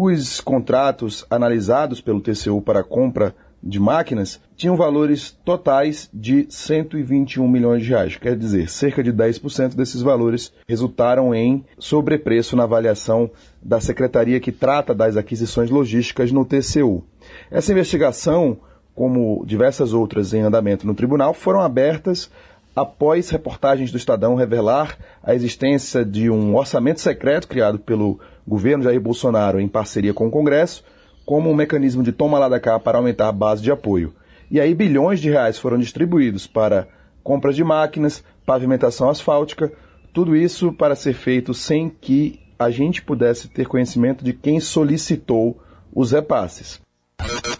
Os 0.01 0.39
contratos 0.39 1.25
analisados 1.29 1.99
pelo 1.99 2.21
TCU 2.21 2.61
para 2.61 2.85
compra 2.85 3.35
de 3.61 3.81
máquinas 3.81 4.39
tinham 4.55 4.77
valores 4.77 5.37
totais 5.43 6.09
de 6.13 6.47
121 6.49 7.45
milhões 7.45 7.83
de 7.83 7.89
reais. 7.89 8.15
Quer 8.15 8.37
dizer, 8.37 8.69
cerca 8.69 9.03
de 9.03 9.11
10% 9.11 9.75
desses 9.75 10.01
valores 10.01 10.53
resultaram 10.65 11.35
em 11.35 11.65
sobrepreço 11.77 12.55
na 12.55 12.63
avaliação 12.63 13.29
da 13.61 13.81
secretaria 13.81 14.39
que 14.39 14.53
trata 14.53 14.95
das 14.95 15.17
aquisições 15.17 15.69
logísticas 15.69 16.31
no 16.31 16.45
TCU. 16.45 17.03
Essa 17.51 17.73
investigação, 17.73 18.57
como 18.95 19.43
diversas 19.45 19.91
outras 19.91 20.33
em 20.33 20.39
andamento 20.39 20.87
no 20.87 20.95
tribunal, 20.95 21.33
foram 21.33 21.59
abertas 21.59 22.31
após 22.73 23.29
reportagens 23.29 23.91
do 23.91 23.97
Estadão 23.97 24.35
revelar 24.35 24.97
a 25.21 25.35
existência 25.35 26.05
de 26.05 26.29
um 26.29 26.55
orçamento 26.55 27.01
secreto 27.01 27.49
criado 27.49 27.77
pelo 27.77 28.17
governo 28.49 28.83
Jair 28.83 28.99
Bolsonaro 28.99 29.59
em 29.59 29.67
parceria 29.67 30.13
com 30.13 30.27
o 30.27 30.31
Congresso 30.31 30.83
como 31.25 31.47
um 31.47 31.55
mecanismo 31.55 32.01
de 32.01 32.11
toma 32.11 32.39
lá 32.39 32.49
da 32.49 32.59
cá 32.59 32.79
para 32.79 32.97
aumentar 32.97 33.29
a 33.29 33.31
base 33.31 33.61
de 33.61 33.71
apoio. 33.71 34.15
E 34.49 34.59
aí 34.59 34.73
bilhões 34.73 35.19
de 35.19 35.29
reais 35.29 35.59
foram 35.59 35.77
distribuídos 35.77 36.47
para 36.47 36.87
compras 37.23 37.55
de 37.55 37.63
máquinas, 37.63 38.23
pavimentação 38.47 39.09
asfáltica, 39.09 39.71
tudo 40.11 40.35
isso 40.35 40.73
para 40.73 40.95
ser 40.95 41.13
feito 41.13 41.53
sem 41.53 41.87
que 41.87 42.39
a 42.57 42.71
gente 42.71 43.03
pudesse 43.03 43.47
ter 43.47 43.67
conhecimento 43.67 44.25
de 44.25 44.33
quem 44.33 44.59
solicitou 44.59 45.61
os 45.93 46.11
repasses. 46.11 46.81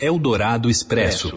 Eldorado 0.01 0.67
Expresso. 0.67 1.36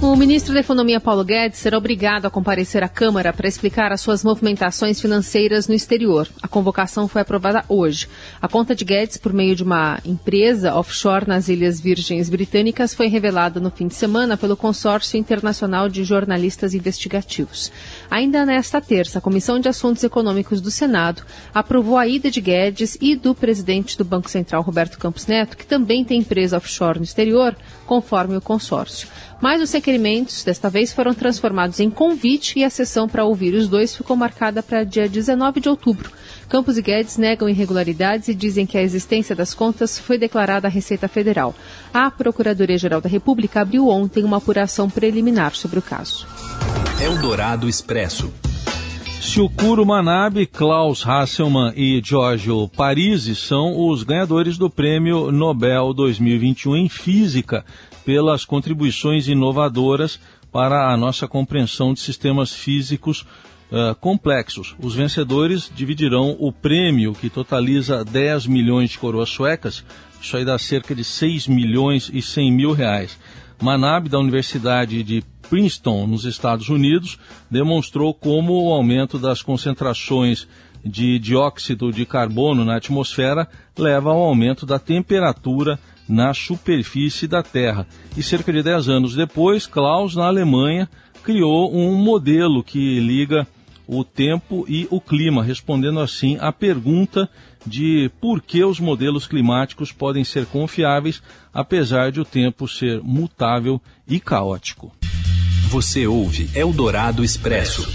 O 0.00 0.16
ministro 0.16 0.52
da 0.52 0.60
Economia 0.60 1.00
Paulo 1.00 1.24
Guedes 1.24 1.58
será 1.58 1.78
obrigado 1.78 2.26
a 2.26 2.30
comparecer 2.30 2.82
à 2.84 2.88
Câmara 2.88 3.32
para 3.32 3.48
explicar 3.48 3.90
as 3.90 4.00
suas 4.00 4.22
movimentações 4.22 5.00
financeiras 5.00 5.66
no 5.66 5.74
exterior. 5.74 6.28
A 6.42 6.46
convocação 6.46 7.08
foi 7.08 7.22
aprovada 7.22 7.64
hoje. 7.68 8.06
A 8.40 8.46
conta 8.46 8.74
de 8.74 8.84
Guedes, 8.84 9.16
por 9.16 9.32
meio 9.32 9.56
de 9.56 9.62
uma 9.62 9.98
empresa 10.04 10.74
offshore 10.74 11.26
nas 11.26 11.48
Ilhas 11.48 11.80
Virgens 11.80 12.28
Britânicas, 12.28 12.92
foi 12.92 13.06
revelada 13.06 13.58
no 13.58 13.70
fim 13.70 13.88
de 13.88 13.94
semana 13.94 14.36
pelo 14.36 14.56
Consórcio 14.56 15.18
Internacional 15.18 15.88
de 15.88 16.04
Jornalistas 16.04 16.74
Investigativos. 16.74 17.72
Ainda 18.10 18.44
nesta 18.44 18.80
terça, 18.80 19.18
a 19.18 19.22
Comissão 19.22 19.58
de 19.58 19.68
Assuntos 19.68 20.04
Econômicos 20.04 20.60
do 20.60 20.70
Senado 20.70 21.22
aprovou 21.52 21.96
a 21.96 22.06
ida 22.06 22.30
de 22.30 22.40
Guedes 22.40 22.98
e 23.00 23.16
do 23.16 23.34
presidente 23.34 23.96
do 23.96 24.04
Banco 24.04 24.30
Central, 24.30 24.62
Roberto 24.62 24.98
Campos 24.98 25.26
Neto, 25.26 25.56
que 25.56 25.66
também 25.66 26.04
tem 26.04 26.20
empresa 26.20 26.58
offshore 26.58 26.98
no 26.98 27.04
exterior, 27.04 27.56
conforme 27.86 28.36
o 28.36 28.40
consórcio. 28.40 29.08
Mas 29.40 29.60
os 29.60 29.72
requerimentos, 29.72 30.42
desta 30.44 30.70
vez, 30.70 30.92
foram 30.92 31.12
transformados 31.12 31.80
em 31.80 31.90
convite 31.90 32.58
e 32.58 32.64
a 32.64 32.70
sessão 32.70 33.08
para 33.08 33.24
ouvir 33.24 33.54
os 33.54 33.68
dois 33.68 33.96
ficou 33.96 34.16
marcada 34.16 34.62
para 34.62 34.84
dia 34.84 35.08
19 35.08 35.60
de 35.60 35.68
outubro. 35.68 36.10
Campos 36.48 36.78
e 36.78 36.82
Guedes 36.82 37.16
negam 37.16 37.48
irregularidades 37.48 38.28
e 38.28 38.34
dizem 38.34 38.66
que 38.66 38.78
a 38.78 38.82
existência 38.82 39.34
das 39.34 39.54
contas 39.54 39.98
foi 39.98 40.18
declarada 40.18 40.68
à 40.68 40.70
Receita 40.70 41.08
Federal. 41.08 41.54
A 41.92 42.10
Procuradoria-Geral 42.10 43.00
da 43.00 43.08
República 43.08 43.60
abriu 43.60 43.88
ontem 43.88 44.24
uma 44.24 44.38
apuração 44.38 44.88
preliminar 44.88 45.54
sobre 45.54 45.78
o 45.78 45.82
caso. 45.82 46.26
Eldorado 47.00 47.68
Expresso. 47.68 48.32
Silcuro 49.20 49.86
Manabe, 49.86 50.46
Klaus 50.46 51.04
Hasselmann 51.04 51.72
e 51.74 52.00
Giorgio 52.04 52.68
Parisi 52.68 53.34
são 53.34 53.88
os 53.88 54.02
ganhadores 54.02 54.58
do 54.58 54.68
Prêmio 54.68 55.32
Nobel 55.32 55.94
2021 55.94 56.76
em 56.76 56.88
Física 56.90 57.64
pelas 58.04 58.44
contribuições 58.44 59.28
inovadoras 59.28 60.20
para 60.52 60.92
a 60.92 60.96
nossa 60.96 61.26
compreensão 61.26 61.92
de 61.92 62.00
sistemas 62.00 62.52
físicos 62.52 63.22
uh, 63.72 63.94
complexos. 64.00 64.74
Os 64.78 64.94
vencedores 64.94 65.70
dividirão 65.74 66.36
o 66.38 66.52
prêmio, 66.52 67.12
que 67.12 67.28
totaliza 67.28 68.04
10 68.04 68.46
milhões 68.46 68.90
de 68.90 68.98
coroas 68.98 69.28
suecas, 69.28 69.84
isso 70.20 70.36
aí 70.36 70.44
dá 70.44 70.58
cerca 70.58 70.94
de 70.94 71.04
6 71.04 71.48
milhões 71.48 72.10
e 72.12 72.22
100 72.22 72.52
mil 72.52 72.72
reais. 72.72 73.18
Manab, 73.60 74.08
da 74.08 74.18
Universidade 74.18 75.02
de 75.02 75.24
Princeton, 75.48 76.06
nos 76.06 76.24
Estados 76.24 76.68
Unidos, 76.68 77.18
demonstrou 77.50 78.14
como 78.14 78.52
o 78.64 78.72
aumento 78.72 79.18
das 79.18 79.42
concentrações 79.42 80.46
de 80.84 81.18
dióxido 81.18 81.90
de 81.90 82.04
carbono 82.04 82.64
na 82.64 82.76
atmosfera 82.76 83.48
leva 83.76 84.10
ao 84.10 84.22
aumento 84.22 84.66
da 84.66 84.78
temperatura 84.78 85.78
na 86.08 86.34
superfície 86.34 87.26
da 87.26 87.42
Terra. 87.42 87.86
E 88.16 88.22
cerca 88.22 88.52
de 88.52 88.62
10 88.62 88.88
anos 88.88 89.14
depois, 89.14 89.66
Klaus, 89.66 90.14
na 90.14 90.26
Alemanha, 90.26 90.88
criou 91.22 91.74
um 91.74 91.94
modelo 91.94 92.62
que 92.62 93.00
liga 93.00 93.46
o 93.86 94.04
tempo 94.04 94.64
e 94.68 94.86
o 94.90 95.00
clima, 95.00 95.42
respondendo 95.42 96.00
assim 96.00 96.38
à 96.40 96.52
pergunta 96.52 97.28
de 97.66 98.10
por 98.20 98.42
que 98.42 98.64
os 98.64 98.80
modelos 98.80 99.26
climáticos 99.26 99.92
podem 99.92 100.24
ser 100.24 100.46
confiáveis, 100.46 101.22
apesar 101.52 102.10
de 102.12 102.20
o 102.20 102.24
tempo 102.24 102.68
ser 102.68 103.00
mutável 103.02 103.80
e 104.06 104.20
caótico. 104.20 104.92
Você 105.68 106.06
ouve 106.06 106.50
Eldorado 106.54 107.24
Expresso. 107.24 107.88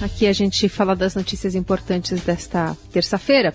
Aqui 0.00 0.26
a 0.26 0.32
gente 0.32 0.68
fala 0.68 0.96
das 0.96 1.14
notícias 1.14 1.54
importantes 1.54 2.22
desta 2.22 2.76
terça-feira. 2.92 3.54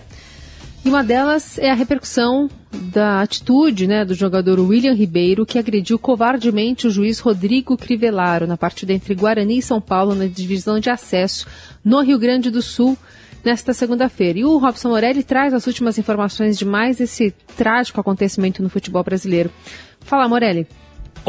E 0.84 0.88
uma 0.88 1.02
delas 1.02 1.58
é 1.58 1.70
a 1.70 1.74
repercussão 1.74 2.48
da 2.76 3.22
atitude 3.22 3.86
né, 3.86 4.04
do 4.04 4.14
jogador 4.14 4.60
William 4.60 4.94
Ribeiro, 4.94 5.46
que 5.46 5.58
agrediu 5.58 5.98
covardemente 5.98 6.86
o 6.86 6.90
juiz 6.90 7.18
Rodrigo 7.18 7.76
Crivellaro 7.76 8.46
na 8.46 8.56
partida 8.56 8.92
entre 8.92 9.14
Guarani 9.14 9.58
e 9.58 9.62
São 9.62 9.80
Paulo 9.80 10.14
na 10.14 10.26
divisão 10.26 10.78
de 10.78 10.90
acesso 10.90 11.46
no 11.84 12.00
Rio 12.00 12.18
Grande 12.18 12.50
do 12.50 12.62
Sul 12.62 12.96
nesta 13.44 13.72
segunda-feira. 13.72 14.38
E 14.40 14.44
o 14.44 14.58
Robson 14.58 14.88
Morelli 14.88 15.22
traz 15.22 15.54
as 15.54 15.66
últimas 15.66 15.98
informações 15.98 16.58
de 16.58 16.64
mais 16.64 17.00
esse 17.00 17.32
trágico 17.56 18.00
acontecimento 18.00 18.62
no 18.62 18.68
futebol 18.68 19.02
brasileiro. 19.04 19.50
Fala, 20.00 20.28
Morelli. 20.28 20.66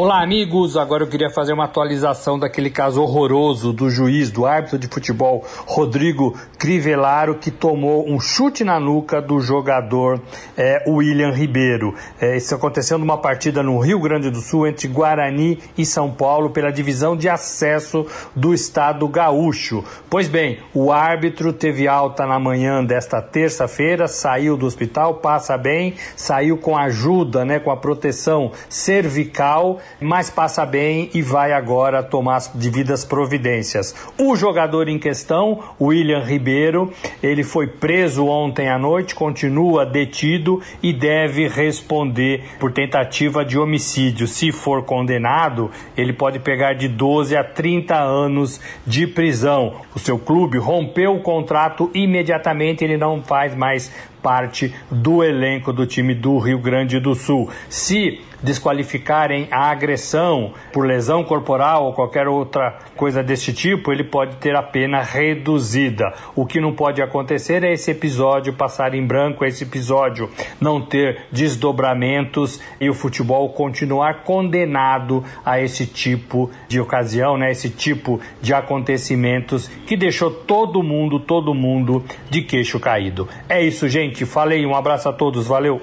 Olá, 0.00 0.22
amigos. 0.22 0.76
Agora 0.76 1.02
eu 1.02 1.08
queria 1.08 1.28
fazer 1.28 1.52
uma 1.52 1.64
atualização 1.64 2.38
daquele 2.38 2.70
caso 2.70 3.02
horroroso 3.02 3.72
do 3.72 3.90
juiz, 3.90 4.30
do 4.30 4.46
árbitro 4.46 4.78
de 4.78 4.86
futebol 4.86 5.44
Rodrigo 5.66 6.38
Crivellaro, 6.56 7.34
que 7.34 7.50
tomou 7.50 8.08
um 8.08 8.20
chute 8.20 8.62
na 8.62 8.78
nuca 8.78 9.20
do 9.20 9.40
jogador 9.40 10.22
é, 10.56 10.84
William 10.86 11.32
Ribeiro. 11.32 11.96
É, 12.20 12.36
isso 12.36 12.54
aconteceu 12.54 12.96
numa 12.96 13.18
partida 13.18 13.60
no 13.60 13.76
Rio 13.80 13.98
Grande 13.98 14.30
do 14.30 14.40
Sul 14.40 14.68
entre 14.68 14.86
Guarani 14.86 15.58
e 15.76 15.84
São 15.84 16.12
Paulo 16.12 16.50
pela 16.50 16.70
divisão 16.70 17.16
de 17.16 17.28
acesso 17.28 18.06
do 18.36 18.54
estado 18.54 19.08
gaúcho. 19.08 19.82
Pois 20.08 20.28
bem, 20.28 20.60
o 20.72 20.92
árbitro 20.92 21.52
teve 21.52 21.88
alta 21.88 22.24
na 22.24 22.38
manhã 22.38 22.84
desta 22.84 23.20
terça-feira, 23.20 24.06
saiu 24.06 24.56
do 24.56 24.64
hospital, 24.64 25.14
passa 25.14 25.58
bem, 25.58 25.94
saiu 26.14 26.56
com 26.56 26.78
ajuda, 26.78 27.44
né, 27.44 27.58
com 27.58 27.72
a 27.72 27.76
proteção 27.76 28.52
cervical 28.68 29.80
mas 30.00 30.30
passa 30.30 30.64
bem 30.64 31.10
e 31.14 31.22
vai 31.22 31.52
agora 31.52 32.02
tomar 32.02 32.36
as 32.36 32.48
devidas 32.48 33.04
providências. 33.04 33.94
O 34.18 34.36
jogador 34.36 34.88
em 34.88 34.98
questão, 34.98 35.60
William 35.80 36.20
Ribeiro, 36.20 36.92
ele 37.22 37.42
foi 37.42 37.66
preso 37.66 38.26
ontem 38.26 38.68
à 38.68 38.78
noite, 38.78 39.14
continua 39.14 39.84
detido 39.84 40.60
e 40.82 40.92
deve 40.92 41.48
responder 41.48 42.44
por 42.58 42.72
tentativa 42.72 43.44
de 43.44 43.58
homicídio. 43.58 44.26
Se 44.26 44.52
for 44.52 44.84
condenado, 44.84 45.70
ele 45.96 46.12
pode 46.12 46.38
pegar 46.38 46.74
de 46.74 46.88
12 46.88 47.36
a 47.36 47.44
30 47.44 47.94
anos 47.94 48.60
de 48.86 49.06
prisão. 49.06 49.76
O 49.94 49.98
seu 49.98 50.18
clube 50.18 50.58
rompeu 50.58 51.14
o 51.14 51.22
contrato 51.22 51.90
imediatamente, 51.94 52.84
ele 52.84 52.96
não 52.96 53.22
faz 53.22 53.54
mais 53.54 53.92
parte 54.28 54.74
do 54.90 55.24
elenco 55.24 55.72
do 55.72 55.86
time 55.86 56.14
do 56.14 56.36
Rio 56.36 56.58
Grande 56.58 57.00
do 57.00 57.14
Sul. 57.14 57.48
Se 57.70 58.20
desqualificarem 58.42 59.48
a 59.50 59.70
agressão 59.70 60.52
por 60.72 60.86
lesão 60.86 61.24
corporal 61.24 61.86
ou 61.86 61.92
qualquer 61.92 62.28
outra 62.28 62.78
coisa 62.96 63.22
desse 63.22 63.52
tipo, 63.52 63.92
ele 63.92 64.04
pode 64.04 64.36
ter 64.36 64.54
a 64.54 64.62
pena 64.62 65.02
reduzida. 65.02 66.12
O 66.34 66.46
que 66.46 66.60
não 66.60 66.72
pode 66.72 67.02
acontecer 67.02 67.64
é 67.64 67.72
esse 67.72 67.90
episódio 67.90 68.52
passar 68.52 68.94
em 68.94 69.04
branco, 69.04 69.44
esse 69.44 69.64
episódio 69.64 70.30
não 70.60 70.80
ter 70.80 71.26
desdobramentos 71.32 72.60
e 72.80 72.88
o 72.88 72.94
futebol 72.94 73.48
continuar 73.50 74.22
condenado 74.22 75.24
a 75.44 75.60
esse 75.60 75.86
tipo 75.86 76.50
de 76.68 76.80
ocasião, 76.80 77.36
né? 77.36 77.50
Esse 77.50 77.70
tipo 77.70 78.20
de 78.40 78.54
acontecimentos 78.54 79.68
que 79.86 79.96
deixou 79.96 80.30
todo 80.30 80.82
mundo, 80.82 81.18
todo 81.18 81.54
mundo 81.54 82.04
de 82.30 82.42
queixo 82.42 82.78
caído. 82.78 83.28
É 83.48 83.62
isso, 83.62 83.88
gente. 83.88 84.17
Falei, 84.26 84.64
um 84.66 84.74
abraço 84.74 85.08
a 85.08 85.12
todos, 85.12 85.46
valeu. 85.46 85.80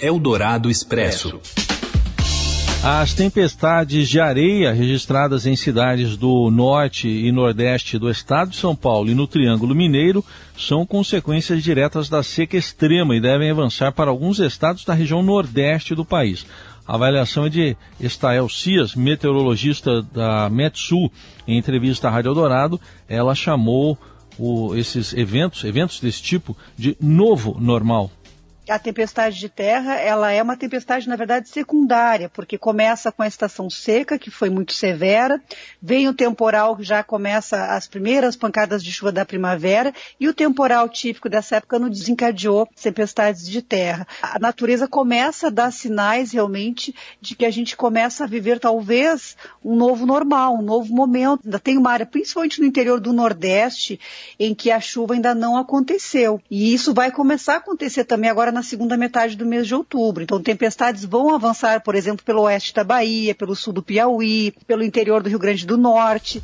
Eldorado 0.00 0.70
Expresso. 0.70 1.40
As 2.82 3.12
tempestades 3.12 4.08
de 4.08 4.20
areia 4.20 4.72
registradas 4.72 5.46
em 5.46 5.56
cidades 5.56 6.16
do 6.16 6.48
norte 6.48 7.08
e 7.08 7.30
nordeste 7.32 7.98
do 7.98 8.08
estado 8.08 8.50
de 8.50 8.56
São 8.56 8.74
Paulo 8.74 9.10
e 9.10 9.14
no 9.14 9.26
Triângulo 9.26 9.74
Mineiro 9.74 10.24
são 10.56 10.86
consequências 10.86 11.62
diretas 11.62 12.08
da 12.08 12.22
seca 12.22 12.56
extrema 12.56 13.16
e 13.16 13.20
devem 13.20 13.50
avançar 13.50 13.92
para 13.92 14.10
alguns 14.10 14.38
estados 14.38 14.84
da 14.84 14.94
região 14.94 15.24
nordeste 15.24 15.92
do 15.92 16.04
país. 16.04 16.46
A 16.86 16.94
avaliação 16.94 17.46
é 17.46 17.48
de 17.50 17.76
Estael 18.00 18.48
Cias, 18.48 18.94
meteorologista 18.94 20.00
da 20.00 20.48
Metsul. 20.48 21.12
Em 21.46 21.58
entrevista 21.58 22.08
à 22.08 22.10
Rádio 22.10 22.30
Eldorado, 22.30 22.80
ela 23.08 23.34
chamou 23.34 23.98
o, 24.38 24.74
esses 24.74 25.12
eventos, 25.12 25.64
eventos 25.64 26.00
desse 26.00 26.22
tipo, 26.22 26.56
de 26.76 26.96
novo 27.00 27.58
normal 27.60 28.10
a 28.68 28.78
tempestade 28.78 29.38
de 29.38 29.48
terra, 29.48 29.94
ela 29.94 30.30
é 30.30 30.42
uma 30.42 30.56
tempestade, 30.56 31.08
na 31.08 31.16
verdade, 31.16 31.48
secundária, 31.48 32.28
porque 32.28 32.58
começa 32.58 33.10
com 33.10 33.22
a 33.22 33.26
estação 33.26 33.70
seca, 33.70 34.18
que 34.18 34.30
foi 34.30 34.50
muito 34.50 34.72
severa, 34.72 35.40
vem 35.80 36.08
o 36.08 36.14
temporal, 36.14 36.76
que 36.76 36.82
já 36.82 37.02
começa 37.02 37.74
as 37.74 37.86
primeiras 37.86 38.36
pancadas 38.36 38.84
de 38.84 38.92
chuva 38.92 39.10
da 39.10 39.24
primavera, 39.24 39.92
e 40.20 40.28
o 40.28 40.34
temporal 40.34 40.88
típico 40.88 41.28
dessa 41.28 41.56
época 41.56 41.78
não 41.78 41.88
desencadeou 41.88 42.68
tempestades 42.80 43.48
de 43.48 43.62
terra. 43.62 44.06
A 44.22 44.38
natureza 44.38 44.86
começa 44.86 45.46
a 45.46 45.50
dar 45.50 45.72
sinais, 45.72 46.32
realmente, 46.32 46.94
de 47.20 47.34
que 47.34 47.46
a 47.46 47.50
gente 47.50 47.76
começa 47.76 48.24
a 48.24 48.26
viver, 48.26 48.60
talvez, 48.60 49.36
um 49.64 49.76
novo 49.76 50.04
normal, 50.04 50.56
um 50.56 50.62
novo 50.62 50.92
momento. 50.92 51.40
Ainda 51.44 51.58
tem 51.58 51.78
uma 51.78 51.90
área, 51.90 52.06
principalmente 52.06 52.60
no 52.60 52.66
interior 52.66 53.00
do 53.00 53.12
Nordeste, 53.12 53.98
em 54.38 54.54
que 54.54 54.70
a 54.70 54.80
chuva 54.80 55.14
ainda 55.14 55.34
não 55.34 55.56
aconteceu. 55.56 56.40
E 56.50 56.74
isso 56.74 56.92
vai 56.92 57.10
começar 57.10 57.54
a 57.54 57.58
acontecer 57.58 58.04
também 58.04 58.28
agora 58.28 58.57
na 58.58 58.62
segunda 58.62 58.96
metade 58.96 59.36
do 59.36 59.46
mês 59.46 59.68
de 59.68 59.74
outubro. 59.74 60.22
Então, 60.22 60.42
tempestades 60.42 61.04
vão 61.04 61.32
avançar, 61.32 61.80
por 61.80 61.94
exemplo, 61.94 62.24
pelo 62.24 62.42
oeste 62.42 62.74
da 62.74 62.82
Bahia, 62.82 63.32
pelo 63.32 63.54
sul 63.54 63.72
do 63.72 63.82
Piauí, 63.82 64.52
pelo 64.66 64.82
interior 64.82 65.22
do 65.22 65.28
Rio 65.28 65.38
Grande 65.38 65.64
do 65.64 65.76
Norte. 65.76 66.42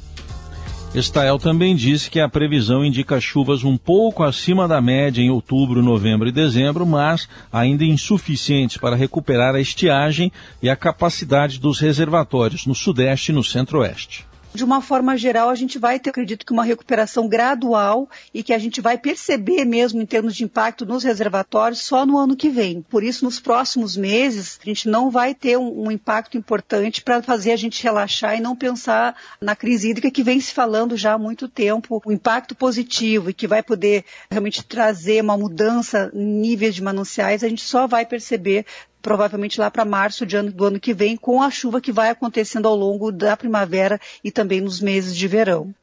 Estael 0.95 1.41
também 1.41 1.75
disse 1.75 2.09
que 2.09 2.21
a 2.21 2.29
previsão 2.29 2.85
indica 2.85 3.21
chuvas 3.21 3.65
um 3.65 3.77
pouco 3.77 4.23
acima 4.23 4.69
da 4.69 4.81
média 4.81 5.21
em 5.21 5.29
outubro, 5.29 5.83
novembro 5.83 6.29
e 6.29 6.33
dezembro, 6.33 6.87
mas 6.87 7.29
ainda 7.53 7.83
insuficientes 7.83 8.77
para 8.77 8.95
recuperar 8.95 9.57
a 9.57 9.61
estiagem 9.61 10.31
e 10.63 10.71
a 10.71 10.77
capacidade 10.77 11.59
dos 11.59 11.81
reservatórios 11.81 12.65
no 12.65 12.77
sudeste 12.77 13.33
e 13.33 13.35
no 13.35 13.43
centro-oeste 13.43 14.25
de 14.55 14.63
uma 14.63 14.81
forma 14.81 15.17
geral, 15.17 15.51
a 15.51 15.55
gente 15.55 15.79
vai 15.79 15.99
ter, 15.99 16.11
acredito 16.11 16.47
que, 16.47 16.53
uma 16.53 16.65
recuperação 16.65 17.27
gradual 17.27 18.09
e 18.33 18.43
que 18.43 18.53
a 18.53 18.59
gente 18.59 18.81
vai 18.81 18.97
perceber 18.97 19.65
mesmo 19.65 20.01
em 20.01 20.07
termos 20.07 20.37
de 20.37 20.45
impacto 20.45 20.87
nos 20.87 21.03
reservatórios 21.03 21.81
só 21.81 22.07
no 22.07 22.17
ano 22.17 22.37
que 22.37 22.49
vem. 22.49 22.81
Por 22.83 23.03
isso, 23.03 23.25
nos 23.25 23.41
próximos 23.41 23.97
meses, 23.97 24.61
a 24.63 24.65
gente 24.65 24.89
não 24.89 25.11
vai 25.11 25.35
ter 25.35 25.59
um, 25.59 25.87
um 25.87 25.91
impacto 25.91 26.39
importante 26.39 27.03
para 27.03 27.21
fazer 27.21 27.51
a 27.51 27.57
gente 27.57 27.83
relaxar 27.83 28.37
e 28.37 28.41
não 28.41 28.55
pensar 28.55 29.17
na 29.41 29.57
crise 29.57 29.91
hídrica 29.91 30.11
que 30.11 30.23
vem 30.23 30.41
se 30.41 30.55
falando 30.55 30.97
já 30.97 31.15
há 31.15 31.19
muito 31.19 31.49
tempo, 31.49 32.01
o 32.05 32.13
impacto 32.13 32.55
positivo 32.55 33.31
e 33.31 33.35
que 33.35 33.49
vai 33.49 33.63
poder 33.63 34.05
realmente 34.31 34.63
trazer 34.65 35.21
uma 35.21 35.37
mudança 35.37 36.13
em 36.15 36.25
níveis 36.25 36.77
de 36.77 36.83
mananciais, 36.83 37.43
a 37.43 37.49
gente 37.49 37.63
só 37.63 37.89
vai 37.89 38.07
perceber 38.07 38.65
provavelmente 39.05 39.61
lá 39.61 39.71
para 39.71 39.85
março 39.85 40.25
ano, 40.35 40.51
do 40.51 40.65
ano 40.65 40.81
que 40.81 40.95
vem, 40.95 41.15
com 41.15 41.43
a 41.43 41.51
chuva 41.51 41.79
que 41.79 41.93
vai 41.93 42.09
acontecendo 42.09 42.67
ao 42.67 42.75
longo 42.75 43.13
da 43.13 43.37
primavera 43.37 44.01
e 44.25 44.31
também 44.33 44.63
nos 44.63 44.81
meses 44.81 45.15
de 45.15 45.29
verão. 45.29 45.75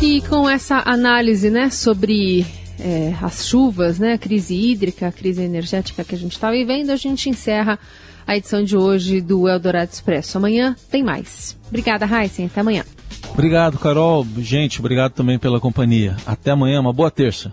E 0.00 0.22
com 0.22 0.48
essa 0.48 0.82
análise 0.86 1.50
né, 1.50 1.68
sobre 1.68 2.46
é, 2.80 3.14
as 3.20 3.46
chuvas, 3.46 3.98
né, 3.98 4.14
a 4.14 4.18
crise 4.18 4.54
hídrica, 4.56 5.06
a 5.06 5.12
crise 5.12 5.42
energética 5.42 6.02
que 6.02 6.14
a 6.14 6.18
gente 6.18 6.32
está 6.32 6.50
vivendo, 6.50 6.90
a 6.90 6.96
gente 6.96 7.28
encerra 7.28 7.78
a 8.26 8.34
edição 8.34 8.64
de 8.64 8.76
hoje 8.76 9.20
do 9.20 9.46
Eldorado 9.46 9.90
Expresso. 9.92 10.38
Amanhã 10.38 10.74
tem 10.90 11.04
mais. 11.04 11.58
Obrigada, 11.68 12.06
Heisen. 12.06 12.46
Até 12.46 12.62
amanhã. 12.62 12.84
Obrigado, 13.30 13.78
Carol. 13.78 14.26
Gente, 14.38 14.80
obrigado 14.80 15.12
também 15.12 15.38
pela 15.38 15.60
companhia. 15.60 16.16
Até 16.26 16.50
amanhã, 16.50 16.80
uma 16.80 16.92
boa 16.92 17.10
terça. 17.10 17.52